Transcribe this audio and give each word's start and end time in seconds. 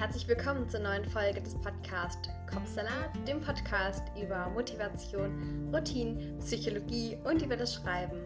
herzlich 0.00 0.26
willkommen 0.28 0.66
zur 0.66 0.80
neuen 0.80 1.04
Folge 1.04 1.42
des 1.42 1.54
Podcasts 1.56 2.30
Kopfsalat, 2.50 3.10
dem 3.28 3.38
Podcast 3.38 4.02
über 4.18 4.48
Motivation, 4.48 5.68
Routine, 5.74 6.38
Psychologie 6.38 7.18
und 7.24 7.42
über 7.42 7.54
das 7.54 7.74
Schreiben. 7.74 8.18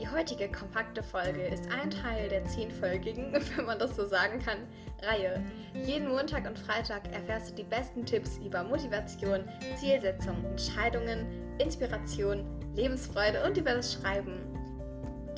Die 0.00 0.08
heutige 0.08 0.50
kompakte 0.50 1.00
Folge 1.00 1.42
ist 1.42 1.70
ein 1.70 1.90
Teil 1.90 2.28
der 2.28 2.44
zehnfolgigen, 2.46 3.32
wenn 3.56 3.66
man 3.66 3.78
das 3.78 3.94
so 3.94 4.04
sagen 4.04 4.40
kann, 4.40 4.66
Reihe. 5.00 5.40
Jeden 5.86 6.08
Montag 6.08 6.44
und 6.44 6.58
Freitag 6.58 7.02
erfährst 7.12 7.50
du 7.50 7.54
die 7.54 7.70
besten 7.70 8.04
Tipps 8.04 8.38
über 8.44 8.64
Motivation, 8.64 9.44
Zielsetzung, 9.76 10.44
Entscheidungen, 10.44 11.24
Inspiration, 11.58 12.44
Lebensfreude 12.74 13.44
und 13.46 13.56
über 13.56 13.74
das 13.74 13.92
Schreiben. 13.92 14.40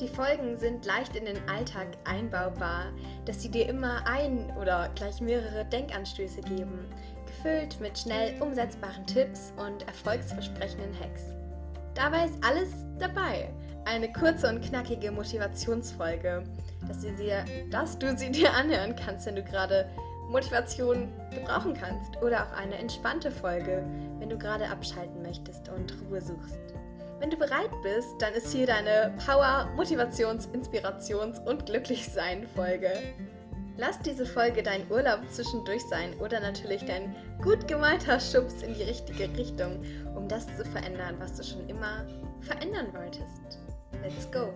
Die 0.01 0.09
Folgen 0.09 0.59
sind 0.59 0.85
leicht 0.85 1.15
in 1.15 1.25
den 1.25 1.49
Alltag 1.49 1.87
einbaubar, 2.05 2.87
dass 3.27 3.41
sie 3.41 3.49
dir 3.49 3.69
immer 3.69 4.05
ein 4.07 4.53
oder 4.61 4.91
gleich 4.97 5.21
mehrere 5.21 5.65
Denkanstöße 5.67 6.41
geben, 6.41 6.87
gefüllt 7.27 7.81
mit 7.81 7.97
schnell 7.97 8.41
umsetzbaren 8.43 9.07
Tipps 9.07 9.53
und 9.57 9.87
erfolgsversprechenden 9.87 10.99
Hacks. 10.99 11.23
Dabei 11.95 12.25
ist 12.25 12.35
alles 12.45 12.71
dabei. 12.99 13.49
Eine 13.85 14.13
kurze 14.13 14.49
und 14.49 14.63
knackige 14.63 15.13
Motivationsfolge, 15.13 16.43
dass, 16.89 17.03
sie 17.03 17.15
dir, 17.15 17.45
dass 17.71 17.97
du 17.97 18.17
sie 18.17 18.33
dir 18.33 18.53
anhören 18.53 18.97
kannst, 18.97 19.27
wenn 19.27 19.37
du 19.37 19.45
gerade 19.45 19.89
Motivation 20.29 21.13
gebrauchen 21.31 21.75
kannst. 21.75 22.21
Oder 22.21 22.47
auch 22.47 22.53
eine 22.57 22.77
entspannte 22.79 23.31
Folge, 23.31 23.85
wenn 24.19 24.29
du 24.29 24.39
gerade 24.39 24.69
abschalten 24.69 25.23
möchtest 25.23 25.69
und 25.69 25.95
Ruhe 26.09 26.21
suchst. 26.21 26.59
Wenn 27.21 27.31
du 27.31 27.37
bereit 27.37 27.71
bist, 27.83 28.15
dann 28.19 28.35
ist 28.35 28.53
hier 28.53 28.67
deine 28.67 29.15
Power, 29.25 29.71
Motivations-, 29.77 30.49
Inspirations- 30.53 31.39
und 31.47 31.67
Glücklichsein-Folge. 31.67 32.91
Lass 33.77 33.99
diese 34.01 34.27
Folge 34.27 34.63
dein 34.63 34.89
Urlaub 34.91 35.21
zwischendurch 35.31 35.83
sein 35.83 36.15
oder 36.21 36.41
natürlich 36.41 36.85
dein 36.85 37.15
gut 37.43 37.67
gemeinter 37.67 38.21
Schubs 38.21 38.63
in 38.63 38.75
die 38.75 38.83
richtige 38.83 39.25
Richtung, 39.37 39.83
um 40.15 40.29
das 40.29 40.47
zu 40.57 40.65
verändern, 40.65 41.17
was 41.19 41.35
du 41.37 41.45
schon 41.45 41.69
immer 41.69 42.07
verändern 42.41 42.93
wolltest. 42.93 43.59
Let's 44.03 44.31
go! 44.31 44.53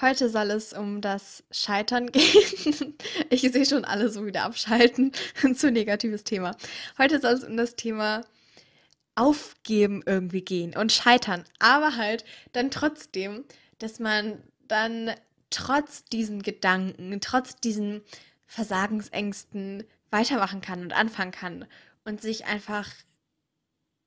Heute 0.00 0.28
soll 0.28 0.50
es 0.50 0.74
um 0.74 1.00
das 1.00 1.42
Scheitern 1.50 2.06
gehen. 2.12 2.98
Ich 3.30 3.40
sehe 3.40 3.64
schon 3.64 3.84
alle 3.84 4.10
so 4.10 4.26
wieder 4.26 4.42
abschalten. 4.44 5.12
Zu 5.54 5.70
negatives 5.72 6.22
Thema. 6.22 6.54
Heute 6.98 7.20
soll 7.20 7.32
es 7.32 7.44
um 7.44 7.56
das 7.56 7.76
Thema 7.76 8.22
Aufgeben 9.16 10.02
irgendwie 10.06 10.42
gehen 10.42 10.76
und 10.76 10.92
scheitern. 10.92 11.44
Aber 11.58 11.96
halt 11.96 12.24
dann 12.52 12.70
trotzdem, 12.70 13.44
dass 13.78 13.98
man 13.98 14.42
dann 14.68 15.10
trotz 15.50 16.04
diesen 16.04 16.42
Gedanken, 16.42 17.20
trotz 17.20 17.56
diesen 17.56 18.02
Versagensängsten 18.46 19.84
weitermachen 20.10 20.60
kann 20.60 20.82
und 20.82 20.92
anfangen 20.92 21.32
kann 21.32 21.66
und 22.04 22.20
sich 22.20 22.46
einfach 22.46 22.88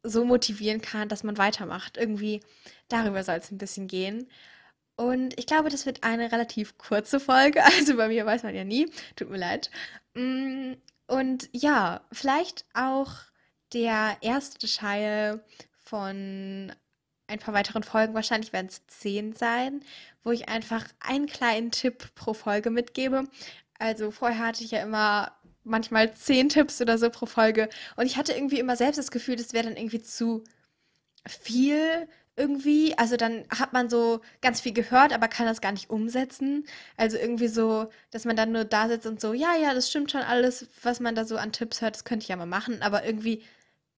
so 0.03 0.23
motivieren 0.23 0.81
kann, 0.81 1.09
dass 1.09 1.23
man 1.23 1.37
weitermacht. 1.37 1.97
Irgendwie 1.97 2.41
darüber 2.87 3.23
soll 3.23 3.35
es 3.35 3.51
ein 3.51 3.57
bisschen 3.57 3.87
gehen. 3.87 4.29
Und 4.95 5.37
ich 5.39 5.45
glaube, 5.45 5.69
das 5.69 5.85
wird 5.85 6.03
eine 6.03 6.31
relativ 6.31 6.77
kurze 6.77 7.19
Folge. 7.19 7.61
Also 7.79 7.95
bei 7.97 8.07
mir 8.07 8.25
weiß 8.25 8.43
man 8.43 8.55
ja 8.55 8.63
nie. 8.63 8.89
Tut 9.15 9.29
mir 9.29 9.37
leid. 9.37 9.69
Mm, 10.13 10.73
und 11.07 11.49
ja, 11.53 12.01
vielleicht 12.11 12.65
auch 12.73 13.13
der 13.73 14.17
erste 14.21 14.67
Teil 14.67 15.43
von 15.85 16.73
ein 17.27 17.39
paar 17.39 17.53
weiteren 17.53 17.83
Folgen, 17.83 18.13
wahrscheinlich 18.13 18.53
werden 18.53 18.67
es 18.67 18.85
zehn 18.87 19.33
sein, 19.33 19.81
wo 20.23 20.31
ich 20.31 20.49
einfach 20.49 20.85
einen 20.99 21.27
kleinen 21.27 21.71
Tipp 21.71 22.13
pro 22.15 22.33
Folge 22.33 22.71
mitgebe. 22.71 23.25
Also 23.77 24.11
vorher 24.11 24.47
hatte 24.47 24.63
ich 24.63 24.71
ja 24.71 24.81
immer 24.81 25.31
manchmal 25.63 26.13
zehn 26.13 26.49
Tipps 26.49 26.81
oder 26.81 26.97
so 26.97 27.09
pro 27.09 27.25
Folge 27.27 27.69
und 27.95 28.05
ich 28.05 28.17
hatte 28.17 28.33
irgendwie 28.33 28.59
immer 28.59 28.75
selbst 28.75 28.97
das 28.97 29.11
Gefühl, 29.11 29.35
das 29.35 29.53
wäre 29.53 29.65
dann 29.65 29.77
irgendwie 29.77 30.01
zu 30.01 30.43
viel 31.27 32.07
irgendwie. 32.35 32.97
Also 32.97 33.17
dann 33.17 33.45
hat 33.49 33.73
man 33.73 33.89
so 33.89 34.21
ganz 34.41 34.61
viel 34.61 34.73
gehört, 34.73 35.13
aber 35.13 35.27
kann 35.27 35.45
das 35.45 35.61
gar 35.61 35.73
nicht 35.73 35.89
umsetzen. 35.89 36.65
Also 36.97 37.17
irgendwie 37.17 37.49
so, 37.49 37.89
dass 38.11 38.25
man 38.25 38.35
dann 38.35 38.51
nur 38.51 38.63
da 38.63 38.87
sitzt 38.87 39.05
und 39.05 39.21
so, 39.21 39.33
ja, 39.33 39.55
ja, 39.61 39.73
das 39.73 39.89
stimmt 39.89 40.11
schon 40.11 40.21
alles, 40.21 40.67
was 40.81 40.99
man 40.99 41.15
da 41.15 41.25
so 41.25 41.37
an 41.37 41.51
Tipps 41.51 41.81
hört, 41.81 41.95
das 41.95 42.05
könnte 42.05 42.23
ich 42.23 42.29
ja 42.29 42.37
mal 42.37 42.45
machen, 42.45 42.81
aber 42.81 43.05
irgendwie 43.05 43.43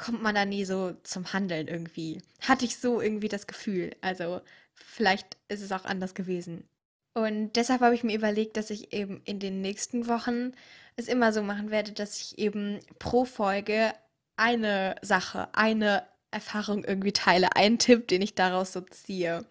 kommt 0.01 0.21
man 0.21 0.35
da 0.35 0.45
nie 0.45 0.65
so 0.65 0.93
zum 1.03 1.31
Handeln 1.31 1.67
irgendwie. 1.67 2.21
Hatte 2.41 2.65
ich 2.65 2.77
so 2.77 3.01
irgendwie 3.01 3.29
das 3.29 3.47
Gefühl. 3.47 3.95
Also 4.01 4.41
vielleicht 4.73 5.37
ist 5.47 5.61
es 5.61 5.71
auch 5.71 5.85
anders 5.85 6.15
gewesen. 6.15 6.67
Und 7.13 7.53
deshalb 7.55 7.81
habe 7.81 7.93
ich 7.93 8.03
mir 8.03 8.17
überlegt, 8.17 8.57
dass 8.57 8.69
ich 8.69 8.93
eben 8.93 9.21
in 9.25 9.39
den 9.39 9.61
nächsten 9.61 10.07
Wochen 10.07 10.53
es 10.95 11.07
immer 11.07 11.31
so 11.31 11.43
machen 11.43 11.69
werde, 11.69 11.91
dass 11.91 12.19
ich 12.19 12.39
eben 12.39 12.79
pro 12.99 13.25
Folge 13.25 13.93
eine 14.37 14.95
Sache, 15.01 15.49
eine 15.53 16.03
Erfahrung 16.31 16.83
irgendwie 16.83 17.11
teile, 17.11 17.55
einen 17.55 17.77
Tipp, 17.77 18.07
den 18.07 18.21
ich 18.21 18.33
daraus 18.33 18.73
so 18.73 18.81
ziehe. 18.81 19.45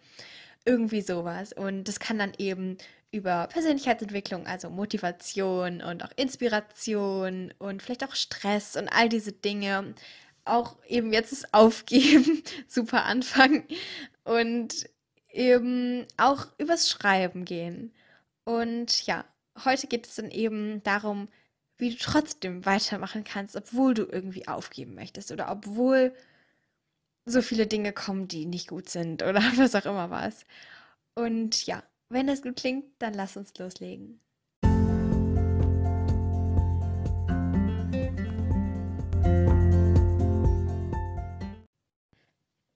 Irgendwie 0.65 1.03
sowas. 1.03 1.53
Und 1.53 1.85
das 1.85 2.01
kann 2.01 2.19
dann 2.19 2.33
eben 2.39 2.77
über 3.13 3.49
Persönlichkeitsentwicklung, 3.49 4.47
also 4.47 4.71
Motivation 4.71 5.81
und 5.81 6.05
auch 6.05 6.13
Inspiration 6.17 7.53
und 7.59 7.83
vielleicht 7.83 8.05
auch 8.05 8.15
Stress 8.15 8.77
und 8.77 8.89
all 8.89 9.09
diese 9.09 9.33
Dinge 9.33 9.95
auch 10.45 10.77
eben 10.87 11.13
jetzt 11.13 11.33
das 11.33 11.53
Aufgeben, 11.55 12.43
super 12.69 13.05
Anfang 13.05 13.65
und 14.25 14.89
eben 15.31 16.07
auch 16.17 16.47
übers 16.59 16.89
Schreiben 16.89 17.45
gehen. 17.45 17.93
Und 18.45 19.07
ja, 19.07 19.25
heute 19.65 19.87
geht 19.87 20.07
es 20.07 20.17
dann 20.17 20.31
eben 20.31 20.83
darum, 20.83 21.29
wie 21.79 21.91
du 21.91 21.97
trotzdem 21.97 22.67
weitermachen 22.67 23.25
kannst, 23.25 23.57
obwohl 23.57 23.95
du 23.95 24.05
irgendwie 24.05 24.49
aufgeben 24.49 24.95
möchtest 24.95 25.33
oder 25.33 25.51
obwohl 25.51 26.15
so 27.25 27.43
viele 27.43 27.67
Dinge 27.67 27.93
kommen, 27.93 28.29
die 28.29 28.47
nicht 28.47 28.69
gut 28.69 28.89
sind 28.89 29.23
oder 29.23 29.41
was 29.57 29.75
auch 29.75 29.87
immer 29.87 30.11
was. 30.11 30.47
Und 31.15 31.67
ja, 31.67 31.83
wenn 32.09 32.27
das 32.27 32.43
gut 32.43 32.57
klingt, 32.57 32.85
dann 32.99 33.15
lass 33.15 33.37
uns 33.37 33.57
loslegen. 33.59 34.21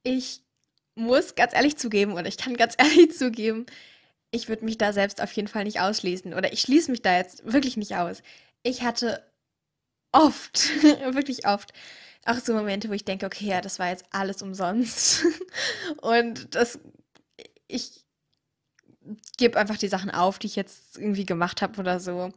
Ich 0.05 0.41
muss 0.95 1.35
ganz 1.35 1.55
ehrlich 1.55 1.77
zugeben, 1.77 2.13
oder 2.13 2.27
ich 2.27 2.37
kann 2.37 2.57
ganz 2.57 2.75
ehrlich 2.79 3.17
zugeben, 3.17 3.67
ich 4.31 4.49
würde 4.49 4.65
mich 4.65 4.79
da 4.79 4.93
selbst 4.93 5.21
auf 5.21 5.33
jeden 5.33 5.49
Fall 5.49 5.65
nicht 5.65 5.81
ausschließen. 5.81 6.35
Oder 6.35 6.53
ich 6.53 6.61
schließe 6.61 6.91
mich 6.91 7.03
da 7.03 7.17
jetzt 7.17 7.51
wirklich 7.51 7.77
nicht 7.77 7.97
aus. 7.97 8.23
Ich 8.63 8.83
hatte 8.83 9.25
oft, 10.13 10.83
wirklich 11.15 11.47
oft, 11.47 11.73
auch 12.25 12.39
so 12.39 12.55
Momente, 12.55 12.89
wo 12.89 12.93
ich 12.95 13.05
denke, 13.05 13.27
okay, 13.27 13.47
ja, 13.47 13.61
das 13.61 13.79
war 13.79 13.91
jetzt 13.91 14.05
alles 14.11 14.43
umsonst. 14.43 15.25
Und 16.01 16.55
das, 16.55 16.79
ich 17.69 18.05
gebe 19.37 19.59
einfach 19.59 19.77
die 19.77 19.89
Sachen 19.89 20.11
auf, 20.11 20.39
die 20.39 20.47
ich 20.47 20.57
jetzt 20.57 20.97
irgendwie 20.97 21.27
gemacht 21.27 21.63
habe 21.63 21.79
oder 21.81 22.01
so. 22.01 22.33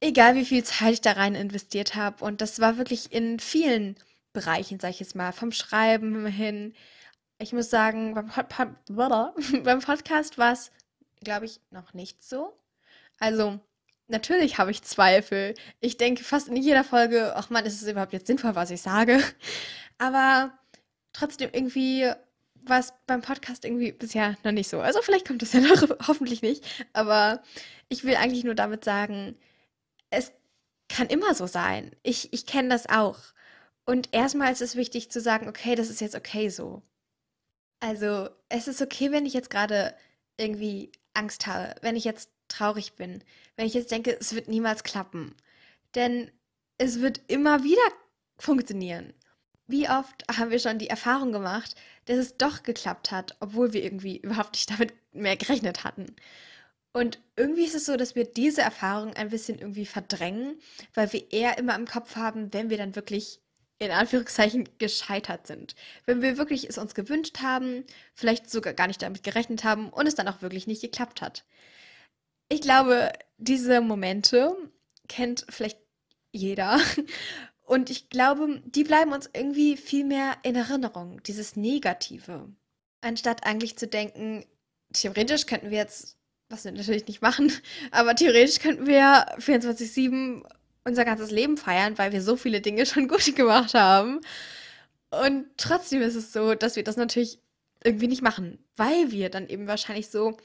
Egal 0.00 0.34
wie 0.34 0.44
viel 0.44 0.64
Zeit 0.64 0.94
ich 0.94 1.00
da 1.00 1.12
rein 1.12 1.34
investiert 1.34 1.94
habe. 1.94 2.24
Und 2.24 2.40
das 2.40 2.60
war 2.60 2.78
wirklich 2.78 3.12
in 3.12 3.38
vielen 3.38 3.96
Bereichen, 4.32 4.80
sag 4.80 4.90
ich 4.90 5.00
jetzt 5.00 5.14
mal, 5.14 5.32
vom 5.32 5.52
Schreiben 5.52 6.26
hin. 6.26 6.74
Ich 7.38 7.52
muss 7.52 7.70
sagen, 7.70 8.14
beim, 8.14 8.28
Pod 8.28 8.46
beim 9.64 9.80
Podcast 9.80 10.38
war 10.38 10.52
es, 10.52 10.70
glaube 11.22 11.46
ich, 11.46 11.60
noch 11.70 11.94
nicht 11.94 12.22
so. 12.22 12.56
Also, 13.18 13.60
natürlich 14.08 14.58
habe 14.58 14.70
ich 14.70 14.82
Zweifel. 14.82 15.54
Ich 15.80 15.96
denke 15.96 16.24
fast 16.24 16.48
in 16.48 16.56
jeder 16.56 16.84
Folge, 16.84 17.34
ach 17.36 17.50
man, 17.50 17.64
ist 17.66 17.82
es 17.82 17.88
überhaupt 17.88 18.12
jetzt 18.12 18.26
sinnvoll, 18.26 18.54
was 18.54 18.70
ich 18.70 18.82
sage? 18.82 19.22
Aber 19.98 20.52
trotzdem 21.12 21.50
irgendwie 21.52 22.10
war 22.64 22.78
es 22.78 22.92
beim 23.06 23.22
Podcast 23.22 23.64
irgendwie 23.64 23.92
bisher 23.92 24.36
noch 24.44 24.52
nicht 24.52 24.70
so. 24.70 24.80
Also 24.80 25.02
vielleicht 25.02 25.26
kommt 25.26 25.42
es 25.42 25.52
ja 25.52 25.60
noch, 25.60 25.82
hoffentlich 26.06 26.42
nicht. 26.42 26.64
Aber 26.92 27.42
ich 27.88 28.04
will 28.04 28.16
eigentlich 28.16 28.44
nur 28.44 28.54
damit 28.54 28.84
sagen, 28.84 29.36
es 30.10 30.32
kann 30.88 31.08
immer 31.08 31.34
so 31.34 31.46
sein. 31.46 31.94
Ich, 32.02 32.32
ich 32.32 32.46
kenne 32.46 32.68
das 32.68 32.88
auch. 32.88 33.18
Und 33.84 34.12
erstmal 34.12 34.52
ist 34.52 34.62
es 34.62 34.76
wichtig 34.76 35.10
zu 35.10 35.20
sagen, 35.20 35.48
okay, 35.48 35.74
das 35.74 35.90
ist 35.90 36.00
jetzt 36.00 36.14
okay 36.14 36.48
so. 36.48 36.82
Also, 37.80 38.28
es 38.48 38.68
ist 38.68 38.80
okay, 38.80 39.10
wenn 39.10 39.26
ich 39.26 39.34
jetzt 39.34 39.50
gerade 39.50 39.94
irgendwie 40.36 40.92
Angst 41.14 41.46
habe, 41.46 41.74
wenn 41.82 41.96
ich 41.96 42.04
jetzt 42.04 42.30
traurig 42.48 42.94
bin, 42.94 43.24
wenn 43.56 43.66
ich 43.66 43.74
jetzt 43.74 43.90
denke, 43.90 44.16
es 44.18 44.34
wird 44.34 44.48
niemals 44.48 44.84
klappen. 44.84 45.34
Denn 45.94 46.30
es 46.78 47.00
wird 47.00 47.20
immer 47.28 47.64
wieder 47.64 47.82
funktionieren. 48.38 49.14
Wie 49.66 49.88
oft 49.88 50.24
haben 50.36 50.50
wir 50.50 50.58
schon 50.58 50.78
die 50.78 50.90
Erfahrung 50.90 51.32
gemacht, 51.32 51.74
dass 52.06 52.18
es 52.18 52.36
doch 52.36 52.62
geklappt 52.62 53.10
hat, 53.10 53.36
obwohl 53.40 53.72
wir 53.72 53.82
irgendwie 53.82 54.18
überhaupt 54.18 54.52
nicht 54.52 54.70
damit 54.70 54.92
mehr 55.12 55.36
gerechnet 55.36 55.84
hatten. 55.84 56.14
Und 56.92 57.20
irgendwie 57.36 57.64
ist 57.64 57.74
es 57.74 57.86
so, 57.86 57.96
dass 57.96 58.14
wir 58.14 58.24
diese 58.24 58.60
Erfahrung 58.60 59.14
ein 59.14 59.30
bisschen 59.30 59.58
irgendwie 59.58 59.86
verdrängen, 59.86 60.60
weil 60.94 61.12
wir 61.12 61.32
eher 61.32 61.56
immer 61.56 61.74
im 61.74 61.86
Kopf 61.86 62.16
haben, 62.16 62.52
wenn 62.52 62.68
wir 62.68 62.76
dann 62.76 62.96
wirklich 62.96 63.40
in 63.78 63.90
Anführungszeichen 63.90 64.68
gescheitert 64.78 65.46
sind. 65.46 65.74
Wenn 66.06 66.22
wir 66.22 66.38
wirklich 66.38 66.68
es 66.68 66.78
uns 66.78 66.94
gewünscht 66.94 67.40
haben, 67.42 67.84
vielleicht 68.14 68.48
sogar 68.48 68.74
gar 68.74 68.86
nicht 68.86 69.02
damit 69.02 69.22
gerechnet 69.22 69.64
haben 69.64 69.88
und 69.90 70.06
es 70.06 70.14
dann 70.14 70.28
auch 70.28 70.42
wirklich 70.42 70.66
nicht 70.66 70.82
geklappt 70.82 71.20
hat. 71.20 71.44
Ich 72.48 72.60
glaube, 72.60 73.12
diese 73.38 73.80
Momente 73.80 74.56
kennt 75.08 75.46
vielleicht 75.48 75.78
jeder. 76.32 76.80
Und 77.64 77.90
ich 77.90 78.10
glaube, 78.10 78.60
die 78.66 78.84
bleiben 78.84 79.12
uns 79.12 79.30
irgendwie 79.32 79.76
viel 79.76 80.04
mehr 80.04 80.36
in 80.42 80.56
Erinnerung, 80.56 81.22
dieses 81.22 81.56
Negative. 81.56 82.48
Anstatt 83.00 83.46
eigentlich 83.46 83.78
zu 83.78 83.86
denken, 83.86 84.44
theoretisch 84.92 85.46
könnten 85.46 85.70
wir 85.70 85.78
jetzt, 85.78 86.18
was 86.48 86.64
wir 86.64 86.72
natürlich 86.72 87.06
nicht 87.06 87.22
machen, 87.22 87.52
aber 87.90 88.14
theoretisch 88.14 88.58
könnten 88.58 88.86
wir 88.86 89.26
24-7 89.38 90.44
unser 90.84 91.04
ganzes 91.04 91.30
Leben 91.30 91.56
feiern, 91.56 91.98
weil 91.98 92.12
wir 92.12 92.22
so 92.22 92.36
viele 92.36 92.60
Dinge 92.60 92.86
schon 92.86 93.08
gut 93.08 93.34
gemacht 93.34 93.74
haben. 93.74 94.20
Und 95.10 95.46
trotzdem 95.56 96.02
ist 96.02 96.14
es 96.14 96.32
so, 96.32 96.54
dass 96.54 96.76
wir 96.76 96.84
das 96.84 96.96
natürlich 96.96 97.38
irgendwie 97.84 98.08
nicht 98.08 98.22
machen, 98.22 98.58
weil 98.76 99.10
wir 99.10 99.28
dann 99.28 99.48
eben 99.48 99.66
wahrscheinlich 99.66 100.08
so 100.08 100.36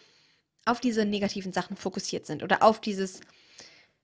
auf 0.66 0.80
diese 0.80 1.06
negativen 1.06 1.54
Sachen 1.54 1.78
fokussiert 1.78 2.26
sind 2.26 2.44
oder 2.44 2.64
auf 2.64 2.82
dieses 2.82 3.22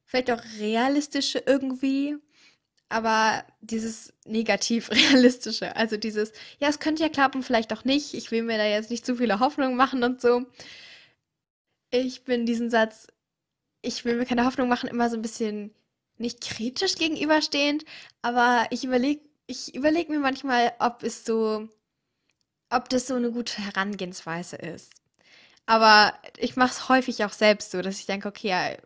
vielleicht 0.06 0.32
auch 0.32 0.42
realistische 0.60 1.44
irgendwie, 1.46 2.16
aber 2.88 3.44
dieses 3.62 4.14
negativ 4.26 4.90
realistische, 4.92 5.76
also 5.76 5.98
dieses, 5.98 6.32
ja, 6.60 6.70
es 6.70 6.80
könnte 6.80 7.04
ja 7.04 7.10
klappen, 7.10 7.44
vielleicht 7.44 7.74
auch 7.74 7.84
nicht, 7.84 8.14
ich 8.14 8.32
will 8.32 8.44
mir 8.44 8.58
da 8.58 8.66
jetzt 8.66 8.92
nicht 8.92 9.06
zu 9.06 9.16
viele 9.16 9.40
Hoffnungen 9.40 9.76
machen 9.76 10.04
und 10.04 10.22
so. 10.22 10.46
Ich 11.90 12.24
bin 12.24 12.46
diesen 12.46 12.70
Satz, 12.70 13.08
ich 13.82 14.06
will 14.06 14.16
mir 14.16 14.26
keine 14.26 14.46
Hoffnung 14.46 14.70
machen, 14.70 14.90
immer 14.90 15.10
so 15.10 15.16
ein 15.16 15.22
bisschen 15.22 15.74
nicht 16.18 16.42
kritisch 16.42 16.96
gegenüberstehend, 16.96 17.86
aber 18.22 18.68
ich 18.70 18.84
überlege 18.84 19.22
ich 19.48 19.76
überleg 19.76 20.10
mir 20.10 20.20
manchmal, 20.20 20.74
ob 20.80 21.04
es 21.04 21.26
so, 21.26 21.68
ob 22.70 22.90
das 22.90 23.08
so 23.08 23.16
eine 23.16 23.32
gute 23.32 23.62
Herangehensweise 23.62 24.56
ist. 24.56 24.94
Aber 25.66 26.14
ich 26.38 26.56
mache 26.56 26.72
es 26.72 26.90
häufig 26.90 27.24
auch 27.24 27.32
selbst 27.34 27.72
so, 27.72 27.82
dass 27.82 28.00
ich 28.00 28.06
denke, 28.06 28.28
okay, 28.28 28.78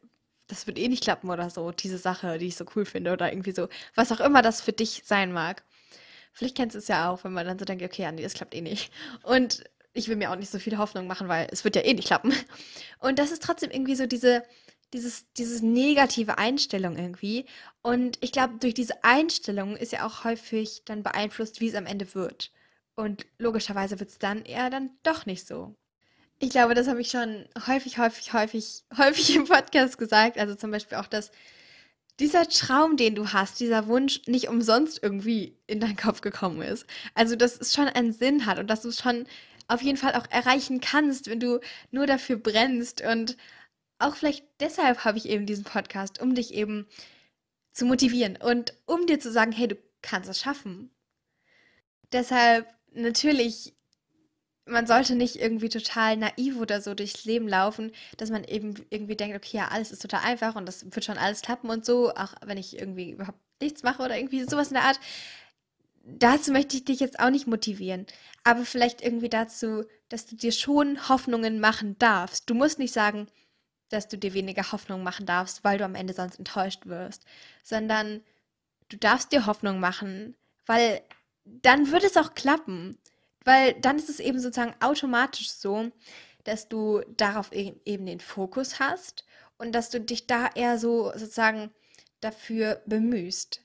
das 0.48 0.68
wird 0.68 0.80
eh 0.80 0.88
nicht 0.88 1.04
klappen 1.04 1.30
oder 1.30 1.50
so, 1.50 1.72
diese 1.72 1.98
Sache, 1.98 2.38
die 2.38 2.48
ich 2.48 2.56
so 2.56 2.66
cool 2.76 2.86
finde 2.86 3.14
oder 3.14 3.32
irgendwie 3.32 3.52
so, 3.52 3.68
was 3.96 4.12
auch 4.12 4.20
immer 4.20 4.42
das 4.42 4.62
für 4.62 4.74
dich 4.74 5.04
sein 5.06 5.32
mag. 5.34 5.64
Vielleicht 6.34 6.56
kennst 6.56 6.76
du 6.76 6.80
es 6.80 6.88
ja 6.88 7.10
auch, 7.10 7.24
wenn 7.24 7.34
man 7.34 7.46
dann 7.46 7.60
so 7.60 7.66
denkt, 7.66 7.84
okay, 7.84 8.04
ja, 8.04 8.12
nee, 8.12 8.22
das 8.22 8.34
klappt 8.34 8.54
eh 8.56 8.62
nicht. 8.62 8.92
Und 9.24 9.64
ich 9.94 10.08
will 10.08 10.16
mir 10.16 10.32
auch 10.32 10.36
nicht 10.36 10.52
so 10.52 10.60
viele 10.60 10.78
Hoffnung 10.78 11.08
machen, 11.08 11.28
weil 11.28 11.48
es 11.52 11.64
wird 11.64 11.76
ja 11.76 11.82
eh 11.84 11.94
nicht 11.94 12.08
klappen. 12.08 12.34
Und 13.00 13.20
das 13.20 13.32
ist 13.32 13.44
trotzdem 13.44 13.72
irgendwie 13.72 13.96
so 13.96 14.06
diese, 14.06 14.44
dieses, 14.94 15.26
dieses 15.34 15.62
negative 15.62 16.38
Einstellung 16.38 16.98
irgendwie. 16.98 17.46
Und 17.82 18.18
ich 18.22 18.32
glaube, 18.32 18.56
durch 18.60 18.74
diese 18.74 19.04
Einstellung 19.04 19.76
ist 19.76 19.92
ja 19.92 20.06
auch 20.06 20.24
häufig 20.24 20.84
dann 20.86 21.04
beeinflusst, 21.04 21.60
wie 21.62 21.68
es 21.68 21.76
am 21.76 21.86
Ende 21.86 22.14
wird. 22.16 22.52
Und 22.96 23.26
logischerweise 23.38 24.00
wird 24.00 24.10
es 24.10 24.20
dann 24.20 24.44
eher 24.44 24.70
dann 24.70 24.92
doch 25.04 25.26
nicht 25.26 25.46
so. 25.46 25.76
Ich 26.40 26.50
glaube, 26.50 26.74
das 26.74 26.88
habe 26.88 27.02
ich 27.02 27.10
schon 27.10 27.48
häufig, 27.68 27.98
häufig, 27.98 28.34
häufig, 28.34 28.84
häufig 28.98 29.36
im 29.36 29.46
Podcast 29.46 29.98
gesagt. 29.98 30.38
Also 30.38 30.56
zum 30.56 30.72
Beispiel 30.72 30.98
auch, 30.98 31.08
dass 31.08 31.32
dieser 32.20 32.48
Traum, 32.48 32.98
den 32.98 33.16
du 33.16 33.32
hast, 33.34 33.60
dieser 33.60 33.88
Wunsch 33.88 34.22
nicht 34.26 34.50
umsonst 34.50 35.02
irgendwie 35.02 35.56
in 35.68 35.80
deinen 35.80 35.98
Kopf 35.98 36.22
gekommen 36.22 36.62
ist. 36.62 36.86
Also, 37.14 37.36
dass 37.36 37.60
es 37.60 37.74
schon 37.74 37.88
einen 37.88 38.14
Sinn 38.14 38.46
hat 38.46 38.58
und 38.58 38.68
dass 38.68 38.82
du 38.82 38.90
es 38.90 39.00
schon 39.00 39.28
auf 39.68 39.82
jeden 39.82 39.98
Fall 39.98 40.16
auch 40.16 40.26
erreichen 40.32 40.80
kannst, 40.82 41.30
wenn 41.30 41.40
du 41.40 41.60
nur 41.92 42.08
dafür 42.08 42.38
brennst 42.38 43.02
und 43.02 43.38
auch 44.00 44.16
vielleicht 44.16 44.46
deshalb 44.60 45.06
habe 45.06 45.18
ich 45.18 45.28
eben 45.28 45.46
diesen 45.46 45.64
Podcast, 45.64 46.22
um 46.22 46.36
dich 46.36 46.54
eben 46.54 46.88
zu 47.72 47.86
motivieren 47.86 48.38
und 48.38 48.74
um 48.86 49.06
dir 49.06 49.20
zu 49.20 49.32
sagen, 49.32 49.52
hey, 49.52 49.68
du 49.68 49.78
kannst 50.02 50.30
es 50.30 50.40
schaffen. 50.40 50.90
Deshalb 52.12 52.68
natürlich, 52.94 53.76
man 54.66 54.88
sollte 54.88 55.16
nicht 55.16 55.38
irgendwie 55.38 55.70
total 55.70 56.18
naiv 56.18 56.58
oder 56.58 56.82
so 56.82 56.94
durchs 56.94 57.26
Leben 57.26 57.48
laufen, 57.48 57.92
dass 58.18 58.30
man 58.30 58.44
eben 58.44 58.76
irgendwie 58.90 59.16
denkt, 59.16 59.36
okay, 59.36 59.58
ja, 59.58 59.68
alles 59.68 59.92
ist 59.92 60.02
total 60.02 60.22
einfach 60.22 60.56
und 60.56 60.66
das 60.66 60.86
wird 60.86 61.06
schon 61.06 61.18
alles 61.18 61.42
klappen 61.42 61.70
und 61.70 61.86
so, 61.86 62.12
auch 62.12 62.34
wenn 62.46 62.58
ich 62.58 62.78
irgendwie 62.78 63.12
überhaupt 63.12 63.40
nichts 63.62 63.84
mache 63.84 64.04
oder 64.04 64.18
irgendwie 64.18 64.44
sowas 64.44 64.70
in 64.70 64.76
der 64.76 64.84
Art. 64.84 65.00
Dazu 66.04 66.52
möchte 66.52 66.78
ich 66.78 66.86
dich 66.86 67.00
jetzt 67.00 67.20
auch 67.20 67.30
nicht 67.30 67.48
motivieren, 67.48 68.06
aber 68.44 68.64
vielleicht 68.66 69.02
irgendwie 69.02 69.30
dazu, 69.30 69.84
dass 70.08 70.26
du 70.26 70.36
dir 70.36 70.54
schon 70.54 71.10
Hoffnungen 71.10 71.60
machen 71.60 71.98
darfst. 72.00 72.50
Du 72.50 72.54
musst 72.54 72.80
nicht 72.80 72.94
sagen, 72.94 73.28
dass 73.90 74.08
du 74.08 74.18
dir 74.18 74.34
weniger 74.34 74.72
Hoffnung 74.72 75.04
machen 75.04 75.26
darfst, 75.26 75.64
weil 75.64 75.78
du 75.78 75.86
am 75.86 75.96
Ende 75.96 76.14
sonst 76.14 76.38
enttäuscht 76.38 76.86
wirst, 76.86 77.26
sondern 77.64 78.22
du 78.90 78.98
darfst 78.98 79.32
dir 79.32 79.46
Hoffnung 79.46 79.80
machen, 79.80 80.36
weil 80.66 81.02
dann 81.46 81.92
wird 81.92 82.04
es 82.04 82.18
auch 82.18 82.36
klappen, 82.36 82.98
weil 83.46 83.74
dann 83.76 83.98
ist 83.98 84.10
es 84.10 84.20
eben 84.20 84.40
sozusagen 84.40 84.76
automatisch 84.82 85.50
so, 85.52 85.92
dass 86.44 86.68
du 86.68 87.02
darauf 87.16 87.52
e-, 87.52 87.76
eben 87.86 88.06
den 88.06 88.20
Fokus 88.20 88.80
hast 88.80 89.26
und 89.58 89.74
dass 89.74 89.90
du 89.90 90.02
dich 90.02 90.28
da 90.28 90.50
eher 90.56 90.78
so 90.78 91.12
sozusagen 91.14 91.72
dafür 92.20 92.82
bemühst. 92.86 93.62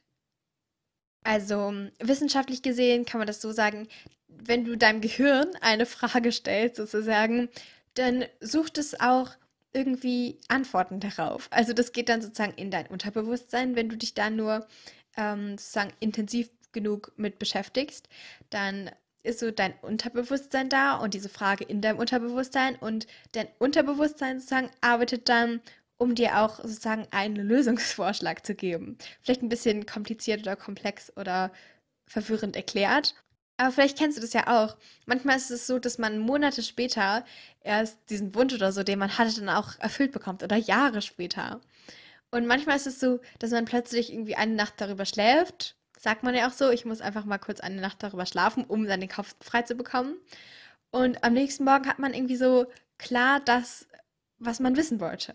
Also 1.25 1.73
wissenschaftlich 2.01 2.63
gesehen 2.63 3.05
kann 3.05 3.19
man 3.19 3.27
das 3.27 3.41
so 3.41 3.53
sagen, 3.53 3.89
wenn 4.29 4.65
du 4.65 4.77
deinem 4.77 5.01
Gehirn 5.01 5.55
eine 5.61 5.87
Frage 5.87 6.33
stellst, 6.33 6.77
sozusagen, 6.77 7.49
dann 7.95 8.25
sucht 8.41 8.79
es 8.79 8.99
auch 8.99 9.31
irgendwie 9.73 10.39
Antworten 10.49 11.01
darauf. 11.01 11.49
Also 11.51 11.73
das 11.73 11.93
geht 11.93 12.09
dann 12.09 12.23
sozusagen 12.23 12.55
in 12.55 12.71
dein 12.71 12.87
Unterbewusstsein, 12.87 13.77
wenn 13.77 13.89
du 13.89 13.97
dich 13.97 14.15
da 14.15 14.31
nur 14.31 14.67
ähm, 15.17 15.59
sozusagen 15.59 15.93
intensiv 16.01 16.51
genug 16.73 17.13
mit 17.17 17.39
beschäftigst, 17.39 18.09
dann 18.51 18.91
ist 19.23 19.39
so 19.39 19.51
dein 19.51 19.75
Unterbewusstsein 19.83 20.69
da 20.69 20.97
und 20.97 21.15
diese 21.15 21.29
Frage 21.29 21.65
in 21.65 21.81
deinem 21.81 21.99
Unterbewusstsein 21.99 22.77
und 22.77 23.07
dein 23.33 23.49
Unterbewusstsein 23.59 24.41
sozusagen 24.41 24.71
arbeitet 24.81 25.29
dann, 25.29 25.61
um 25.97 26.15
dir 26.15 26.41
auch 26.41 26.59
sozusagen 26.59 27.07
einen 27.13 27.37
Lösungsvorschlag 27.37 28.45
zu 28.45 28.55
geben. 28.55 28.99
Vielleicht 29.21 29.43
ein 29.43 29.49
bisschen 29.49 29.87
kompliziert 29.87 30.41
oder 30.41 30.57
komplex 30.57 31.13
oder 31.17 31.53
verwirrend 32.09 32.57
erklärt. 32.57 33.15
Aber 33.57 33.71
vielleicht 33.71 33.99
kennst 33.99 34.17
du 34.17 34.23
das 34.23 34.33
ja 34.33 34.47
auch. 34.49 34.77
Manchmal 35.07 35.37
ist 35.37 35.51
es 35.51 35.67
so, 35.67 35.79
dass 35.79 35.99
man 35.99 36.19
Monate 36.19 36.63
später 36.63 37.25
erst 37.61 37.99
diesen 38.11 38.35
Wunsch 38.35 38.55
oder 38.55 38.73
so, 38.73 38.83
den 38.83 38.99
man 38.99 39.19
hatte, 39.19 39.41
dann 39.41 39.49
auch 39.49 39.79
erfüllt 39.79 40.13
bekommt 40.13 40.43
oder 40.43 40.57
Jahre 40.57 41.03
später. 41.03 41.61
Und 42.31 42.47
manchmal 42.47 42.77
ist 42.77 42.87
es 42.87 42.99
so, 42.99 43.21
dass 43.39 43.51
man 43.51 43.67
plötzlich 43.67 44.13
irgendwie 44.13 44.37
eine 44.37 44.55
Nacht 44.55 44.75
darüber 44.79 45.05
schläft. 45.05 45.77
Sagt 45.99 46.23
man 46.23 46.35
ja 46.35 46.49
auch 46.49 46.53
so, 46.53 46.71
ich 46.71 46.85
muss 46.85 47.01
einfach 47.01 47.25
mal 47.25 47.39
kurz 47.39 47.61
eine 47.61 47.81
Nacht 47.81 48.03
darüber 48.03 48.27
schlafen, 48.27 48.65
um 48.65 48.87
dann 48.87 49.01
den 49.01 49.11
Kopf 49.11 49.37
frei 49.41 49.63
zu 49.63 49.75
bekommen. 49.75 50.17
Und 50.91 51.23
am 51.23 51.35
nächsten 51.35 51.65
Morgen 51.65 51.87
hat 51.87 51.99
man 51.99 52.15
irgendwie 52.15 52.37
so 52.37 52.67
klar 52.99 53.41
das, 53.41 53.87
was 54.39 54.61
man 54.61 54.77
wissen 54.77 54.99
wollte. 54.99 55.35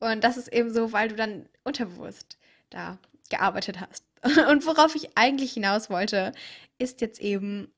Und 0.00 0.24
das 0.24 0.36
ist 0.36 0.52
eben 0.52 0.72
so, 0.72 0.92
weil 0.92 1.08
du 1.08 1.16
dann 1.16 1.48
unterbewusst 1.64 2.38
da 2.70 2.98
gearbeitet 3.30 3.80
hast. 3.80 4.07
Und 4.22 4.66
worauf 4.66 4.94
ich 4.94 5.16
eigentlich 5.16 5.52
hinaus 5.52 5.90
wollte, 5.90 6.32
ist 6.78 7.00
jetzt 7.00 7.20
eben, 7.20 7.72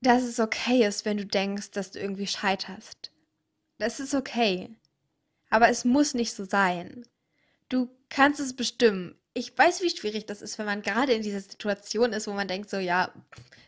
dass 0.00 0.22
es 0.22 0.40
okay 0.40 0.86
ist, 0.86 1.04
wenn 1.04 1.16
du 1.16 1.26
denkst, 1.26 1.70
dass 1.70 1.90
du 1.90 2.00
irgendwie 2.00 2.26
scheiterst. 2.26 3.10
Das 3.78 4.00
ist 4.00 4.14
okay. 4.14 4.70
Aber 5.50 5.68
es 5.68 5.84
muss 5.84 6.14
nicht 6.14 6.34
so 6.34 6.44
sein. 6.44 7.06
Du 7.68 7.88
kannst 8.08 8.40
es 8.40 8.54
bestimmen. 8.54 9.14
Ich 9.32 9.56
weiß, 9.56 9.82
wie 9.82 9.90
schwierig 9.90 10.26
das 10.26 10.42
ist, 10.42 10.58
wenn 10.58 10.66
man 10.66 10.82
gerade 10.82 11.12
in 11.12 11.22
dieser 11.22 11.40
Situation 11.40 12.12
ist, 12.12 12.26
wo 12.26 12.32
man 12.32 12.46
denkt, 12.46 12.70
so, 12.70 12.76
ja, 12.76 13.12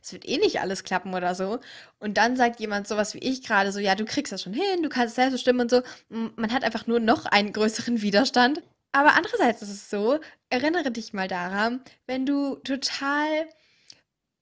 es 0.02 0.12
wird 0.12 0.28
eh 0.28 0.38
nicht 0.38 0.60
alles 0.60 0.84
klappen 0.84 1.14
oder 1.14 1.34
so. 1.34 1.58
Und 1.98 2.16
dann 2.18 2.36
sagt 2.36 2.60
jemand 2.60 2.86
sowas 2.86 3.14
wie 3.14 3.18
ich 3.18 3.42
gerade, 3.42 3.72
so, 3.72 3.80
ja, 3.80 3.96
du 3.96 4.04
kriegst 4.04 4.32
das 4.32 4.42
schon 4.42 4.52
hin, 4.52 4.82
du 4.82 4.88
kannst 4.88 5.08
es 5.08 5.16
selbst 5.16 5.32
bestimmen 5.32 5.60
und 5.60 5.70
so. 5.70 5.82
Man 6.08 6.52
hat 6.52 6.62
einfach 6.62 6.86
nur 6.86 7.00
noch 7.00 7.26
einen 7.26 7.52
größeren 7.52 8.02
Widerstand. 8.02 8.62
Aber 8.96 9.14
andererseits 9.14 9.60
ist 9.60 9.68
es 9.68 9.90
so, 9.90 10.20
erinnere 10.48 10.90
dich 10.90 11.12
mal 11.12 11.28
daran, 11.28 11.82
wenn 12.06 12.24
du 12.24 12.56
total 12.56 13.46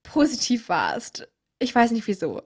positiv 0.05 0.69
warst. 0.69 1.27
Ich 1.59 1.75
weiß 1.75 1.91
nicht 1.91 2.07
wieso. 2.07 2.41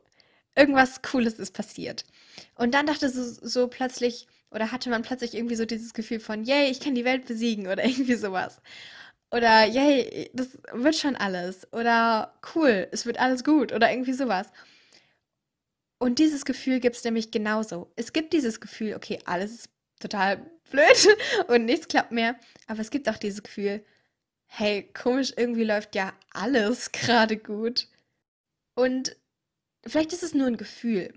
Irgendwas 0.56 1.02
Cooles 1.02 1.34
ist 1.38 1.52
passiert. 1.52 2.06
Und 2.54 2.72
dann 2.72 2.86
dachte 2.86 3.10
so, 3.10 3.22
so 3.22 3.68
plötzlich, 3.68 4.26
oder 4.50 4.72
hatte 4.72 4.88
man 4.88 5.02
plötzlich 5.02 5.34
irgendwie 5.34 5.56
so 5.56 5.66
dieses 5.66 5.92
Gefühl 5.92 6.18
von, 6.18 6.44
yay, 6.44 6.70
ich 6.70 6.80
kann 6.80 6.94
die 6.94 7.04
Welt 7.04 7.26
besiegen 7.26 7.66
oder 7.66 7.84
irgendwie 7.84 8.14
sowas. 8.14 8.62
Oder 9.30 9.66
yay, 9.66 10.30
das 10.32 10.56
wird 10.72 10.96
schon 10.96 11.14
alles. 11.14 11.70
Oder 11.74 12.40
cool, 12.54 12.88
es 12.90 13.04
wird 13.04 13.20
alles 13.20 13.44
gut 13.44 13.70
oder 13.70 13.90
irgendwie 13.90 14.14
sowas. 14.14 14.46
Und 15.98 16.18
dieses 16.18 16.46
Gefühl 16.46 16.80
gibt 16.80 16.96
es 16.96 17.04
nämlich 17.04 17.30
genauso. 17.32 17.92
Es 17.96 18.14
gibt 18.14 18.32
dieses 18.32 18.60
Gefühl, 18.60 18.94
okay, 18.94 19.18
alles 19.26 19.52
ist 19.52 19.77
total 19.98 20.50
blöd 20.70 21.08
und 21.48 21.64
nichts 21.64 21.88
klappt 21.88 22.12
mehr. 22.12 22.36
Aber 22.66 22.80
es 22.80 22.90
gibt 22.90 23.08
auch 23.08 23.16
dieses 23.16 23.42
Gefühl, 23.42 23.84
hey, 24.46 24.90
komisch, 24.94 25.32
irgendwie 25.36 25.64
läuft 25.64 25.94
ja 25.94 26.12
alles 26.32 26.92
gerade 26.92 27.36
gut. 27.36 27.88
Und 28.74 29.16
vielleicht 29.86 30.12
ist 30.12 30.22
es 30.22 30.34
nur 30.34 30.46
ein 30.46 30.56
Gefühl. 30.56 31.12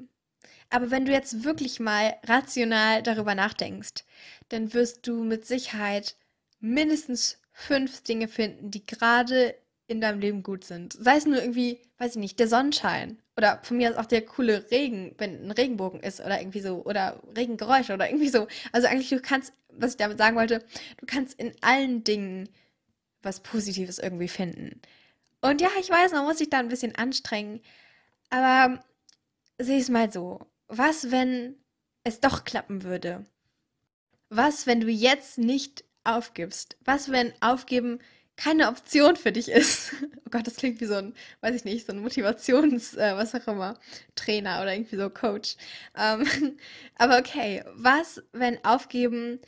Aber 0.70 0.90
wenn 0.90 1.06
du 1.06 1.12
jetzt 1.12 1.44
wirklich 1.44 1.80
mal 1.80 2.16
rational 2.24 3.04
darüber 3.04 3.36
nachdenkst, 3.36 4.06
dann 4.50 4.74
wirst 4.74 5.06
du 5.06 5.24
mit 5.24 5.46
Sicherheit 5.46 6.16
mindestens 6.60 7.40
fünf 7.52 8.02
Dinge 8.04 8.28
finden, 8.28 8.72
die 8.72 8.86
gerade 8.86 9.56
in 9.92 10.02
deinem 10.02 10.20
Leben 10.20 10.42
gut 10.42 10.64
sind. 10.64 10.94
Sei 10.94 11.18
es 11.18 11.26
nur 11.26 11.40
irgendwie, 11.42 11.80
weiß 11.98 12.12
ich 12.12 12.20
nicht, 12.20 12.40
der 12.40 12.48
Sonnenschein. 12.48 13.20
Oder 13.36 13.60
von 13.64 13.78
mir 13.78 13.92
aus 13.92 13.98
auch 13.98 14.06
der 14.06 14.26
coole 14.26 14.72
Regen, 14.72 15.14
wenn 15.18 15.46
ein 15.46 15.52
Regenbogen 15.52 16.00
ist 16.00 16.22
oder 16.22 16.40
irgendwie 16.40 16.62
so. 16.62 16.84
Oder 16.86 17.22
Regengeräusche 17.36 17.94
oder 17.94 18.10
irgendwie 18.10 18.30
so. 18.30 18.48
Also 18.72 18.88
eigentlich, 18.88 19.10
du 19.10 19.20
kannst, 19.20 19.54
was 19.70 19.92
ich 19.92 19.98
damit 19.98 20.18
sagen 20.18 20.38
wollte, 20.38 20.64
du 20.98 21.06
kannst 21.06 21.38
in 21.40 21.54
allen 21.62 22.04
Dingen 22.04 22.50
was 23.22 23.42
Positives 23.42 24.00
irgendwie 24.00 24.30
finden. 24.30 24.82
Und 25.42 25.62
ja, 25.62 25.70
ich 25.80 25.90
weiß, 25.90 26.14
man 26.14 26.26
muss 26.26 26.38
sich 26.38 26.50
da 26.50 26.60
ein 26.60 26.70
bisschen 26.70 26.96
anstrengen. 26.96 27.62
Aber 28.30 28.84
sehe 29.58 29.80
es 29.80 29.90
mal 29.90 30.12
so. 30.12 30.40
Was, 30.68 31.12
wenn 31.12 31.58
es 32.04 32.22
doch 32.22 32.46
klappen 32.46 32.84
würde? 32.84 33.26
Was, 34.30 34.66
wenn 34.66 34.80
du 34.80 34.88
jetzt 34.88 35.38
nicht 35.38 35.84
aufgibst? 36.06 36.78
Was, 36.86 37.12
wenn 37.12 37.34
Aufgeben 37.42 38.00
keine 38.42 38.68
Option 38.68 39.16
für 39.16 39.32
dich 39.32 39.50
ist? 39.50 39.94
Oh 40.26 40.38
Gott, 40.38 40.48
das 40.48 40.56
klingt 40.56 40.80
wie 40.80 40.86
so 40.86 40.94
ein, 40.94 41.14
weiß 41.42 41.54
ich 41.54 41.66
nicht, 41.66 41.86
so 41.86 41.92
ein 41.92 42.02
Motivations-, 42.02 42.96
äh, 42.96 43.18
was 43.18 43.36
auch 43.36 43.46
immer, 43.48 43.78
Trainer 44.16 44.62
oder 44.62 44.74
irgendwie 44.74 44.96
so 44.96 45.10
Coach. 45.10 45.58
Ähm, 45.98 46.26
aber 46.96 47.18
okay, 47.18 47.66
was, 47.74 48.24
wenn 48.32 48.64
Aufgeben 48.64 49.42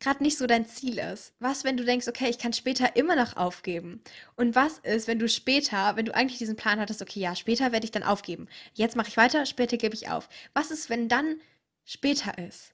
gerade 0.00 0.22
nicht 0.22 0.38
so 0.38 0.46
dein 0.46 0.66
Ziel 0.66 0.98
ist? 0.98 1.34
Was, 1.40 1.64
wenn 1.64 1.76
du 1.76 1.84
denkst, 1.84 2.08
okay, 2.08 2.30
ich 2.30 2.38
kann 2.38 2.54
später 2.54 2.96
immer 2.96 3.16
noch 3.16 3.36
aufgeben? 3.36 4.02
Und 4.36 4.54
was 4.54 4.78
ist, 4.78 5.08
wenn 5.08 5.18
du 5.18 5.28
später, 5.28 5.96
wenn 5.96 6.06
du 6.06 6.14
eigentlich 6.14 6.38
diesen 6.38 6.56
Plan 6.56 6.80
hattest, 6.80 7.02
okay, 7.02 7.20
ja, 7.20 7.36
später 7.36 7.70
werde 7.72 7.84
ich 7.84 7.90
dann 7.90 8.02
aufgeben. 8.02 8.48
Jetzt 8.72 8.96
mache 8.96 9.08
ich 9.08 9.18
weiter, 9.18 9.44
später 9.44 9.76
gebe 9.76 9.94
ich 9.94 10.08
auf. 10.08 10.30
Was 10.54 10.70
ist, 10.70 10.88
wenn 10.88 11.08
dann 11.08 11.40
später 11.84 12.38
ist? 12.38 12.72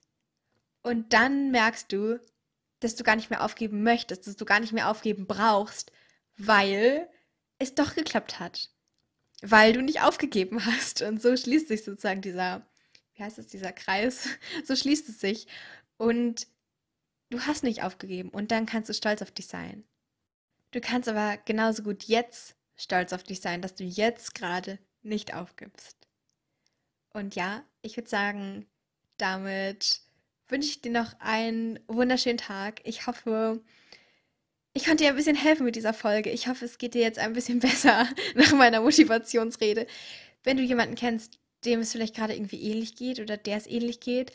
Und 0.83 1.11
dann 1.11 1.51
merkst 1.51 1.91
du, 1.91 2.19
dass 2.81 2.95
du 2.95 3.03
gar 3.03 3.15
nicht 3.15 3.29
mehr 3.29 3.43
aufgeben 3.43 3.83
möchtest, 3.83 4.27
dass 4.27 4.35
du 4.35 4.43
gar 4.43 4.59
nicht 4.59 4.73
mehr 4.73 4.89
aufgeben 4.89 5.27
brauchst, 5.27 5.91
weil 6.37 7.07
es 7.59 7.75
doch 7.75 7.95
geklappt 7.95 8.39
hat. 8.39 8.69
Weil 9.41 9.73
du 9.73 9.81
nicht 9.81 10.01
aufgegeben 10.01 10.65
hast. 10.65 11.01
Und 11.01 11.21
so 11.21 11.35
schließt 11.37 11.67
sich 11.67 11.83
sozusagen 11.83 12.21
dieser, 12.21 12.67
wie 13.13 13.23
heißt 13.23 13.37
es, 13.37 13.47
dieser 13.47 13.71
Kreis, 13.71 14.27
so 14.65 14.75
schließt 14.75 15.07
es 15.09 15.19
sich. 15.19 15.47
Und 15.97 16.47
du 17.29 17.39
hast 17.41 17.63
nicht 17.63 17.83
aufgegeben 17.83 18.29
und 18.29 18.51
dann 18.51 18.65
kannst 18.65 18.89
du 18.89 18.93
stolz 18.93 19.21
auf 19.21 19.31
dich 19.31 19.47
sein. 19.47 19.83
Du 20.71 20.81
kannst 20.81 21.07
aber 21.07 21.37
genauso 21.37 21.83
gut 21.83 22.03
jetzt 22.03 22.55
stolz 22.75 23.13
auf 23.13 23.23
dich 23.23 23.41
sein, 23.41 23.61
dass 23.61 23.75
du 23.75 23.83
jetzt 23.83 24.33
gerade 24.33 24.79
nicht 25.03 25.33
aufgibst. 25.33 25.97
Und 27.13 27.35
ja, 27.35 27.63
ich 27.81 27.97
würde 27.97 28.09
sagen, 28.09 28.65
damit 29.17 30.01
wünsche 30.51 30.69
ich 30.69 30.81
dir 30.81 30.91
noch 30.91 31.13
einen 31.19 31.79
wunderschönen 31.87 32.37
Tag. 32.37 32.81
Ich 32.83 33.07
hoffe, 33.07 33.61
ich 34.73 34.85
konnte 34.85 35.03
dir 35.03 35.09
ein 35.09 35.15
bisschen 35.15 35.35
helfen 35.35 35.65
mit 35.65 35.75
dieser 35.75 35.93
Folge. 35.93 36.29
Ich 36.29 36.47
hoffe, 36.47 36.65
es 36.65 36.77
geht 36.77 36.93
dir 36.93 37.01
jetzt 37.01 37.19
ein 37.19 37.33
bisschen 37.33 37.59
besser 37.61 38.07
nach 38.35 38.53
meiner 38.53 38.81
Motivationsrede. 38.81 39.87
Wenn 40.43 40.57
du 40.57 40.63
jemanden 40.63 40.95
kennst, 40.95 41.39
dem 41.65 41.79
es 41.79 41.91
vielleicht 41.91 42.15
gerade 42.15 42.35
irgendwie 42.35 42.61
ähnlich 42.61 42.95
geht 42.95 43.19
oder 43.19 43.37
der 43.37 43.57
es 43.57 43.67
ähnlich 43.67 43.99
geht, 43.99 44.33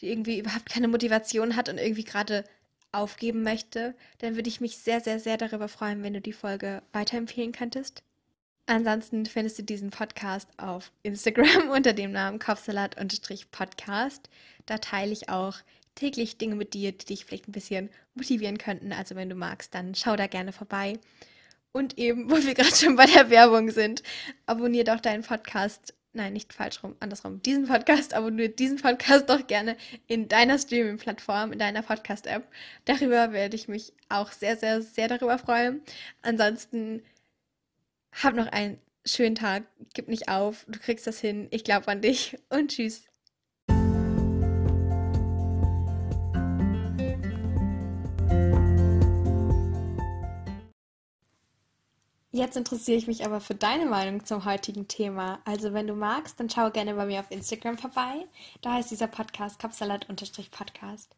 die 0.00 0.10
irgendwie 0.10 0.38
überhaupt 0.38 0.68
keine 0.68 0.88
Motivation 0.88 1.56
hat 1.56 1.68
und 1.68 1.78
irgendwie 1.78 2.04
gerade 2.04 2.44
aufgeben 2.92 3.42
möchte, 3.42 3.94
dann 4.18 4.36
würde 4.36 4.48
ich 4.48 4.60
mich 4.60 4.78
sehr, 4.78 5.00
sehr, 5.00 5.20
sehr 5.20 5.36
darüber 5.36 5.68
freuen, 5.68 6.02
wenn 6.02 6.14
du 6.14 6.20
die 6.20 6.32
Folge 6.32 6.82
weiterempfehlen 6.92 7.52
könntest. 7.52 8.02
Ansonsten 8.68 9.24
findest 9.24 9.58
du 9.58 9.62
diesen 9.62 9.88
Podcast 9.88 10.46
auf 10.58 10.92
Instagram 11.02 11.70
unter 11.74 11.94
dem 11.94 12.12
Namen 12.12 12.38
Kopfsalat-Podcast. 12.38 14.28
Da 14.66 14.76
teile 14.76 15.10
ich 15.10 15.30
auch 15.30 15.56
täglich 15.94 16.36
Dinge 16.36 16.54
mit 16.54 16.74
dir, 16.74 16.92
die 16.92 17.06
dich 17.06 17.24
vielleicht 17.24 17.48
ein 17.48 17.52
bisschen 17.52 17.88
motivieren 18.14 18.58
könnten. 18.58 18.92
Also 18.92 19.16
wenn 19.16 19.30
du 19.30 19.36
magst, 19.36 19.74
dann 19.74 19.94
schau 19.94 20.16
da 20.16 20.26
gerne 20.26 20.52
vorbei. 20.52 20.98
Und 21.72 21.96
eben, 21.96 22.30
wo 22.30 22.36
wir 22.36 22.52
gerade 22.52 22.76
schon 22.76 22.96
bei 22.96 23.06
der 23.06 23.30
Werbung 23.30 23.70
sind, 23.70 24.02
abonnier 24.44 24.84
doch 24.84 25.00
deinen 25.00 25.22
Podcast. 25.22 25.94
Nein, 26.12 26.34
nicht 26.34 26.52
falsch 26.52 26.84
rum, 26.84 26.94
andersrum. 27.00 27.40
Diesen 27.40 27.68
Podcast, 27.68 28.12
abonniere 28.12 28.50
diesen 28.50 28.76
Podcast 28.76 29.30
doch 29.30 29.46
gerne 29.46 29.78
in 30.08 30.28
deiner 30.28 30.58
Streaming-Plattform, 30.58 31.52
in 31.52 31.58
deiner 31.58 31.80
Podcast-App. 31.80 32.46
Darüber 32.84 33.32
werde 33.32 33.56
ich 33.56 33.66
mich 33.66 33.94
auch 34.10 34.30
sehr, 34.30 34.58
sehr, 34.58 34.82
sehr 34.82 35.08
darüber 35.08 35.38
freuen. 35.38 35.80
Ansonsten 36.20 37.02
hab 38.12 38.34
noch 38.34 38.46
einen 38.46 38.80
schönen 39.04 39.34
Tag, 39.34 39.64
gib 39.94 40.08
nicht 40.08 40.28
auf, 40.28 40.64
du 40.68 40.78
kriegst 40.78 41.06
das 41.06 41.20
hin. 41.20 41.48
Ich 41.50 41.64
glaube 41.64 41.88
an 41.88 42.02
dich 42.02 42.38
und 42.50 42.70
tschüss. 42.70 43.04
Jetzt 52.30 52.56
interessiere 52.56 52.96
ich 52.96 53.08
mich 53.08 53.24
aber 53.24 53.40
für 53.40 53.56
deine 53.56 53.86
Meinung 53.86 54.24
zum 54.24 54.44
heutigen 54.44 54.86
Thema. 54.86 55.40
Also 55.44 55.72
wenn 55.72 55.88
du 55.88 55.94
magst, 55.94 56.38
dann 56.38 56.48
schau 56.48 56.70
gerne 56.70 56.94
bei 56.94 57.04
mir 57.04 57.18
auf 57.18 57.30
Instagram 57.32 57.78
vorbei. 57.78 58.28
Da 58.60 58.74
heißt 58.74 58.92
dieser 58.92 59.08
Podcast 59.08 59.58
Kapsalat-Podcast. 59.58 61.17